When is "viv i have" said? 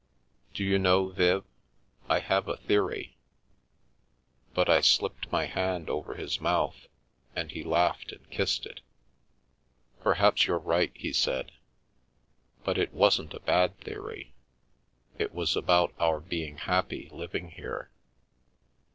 1.09-2.47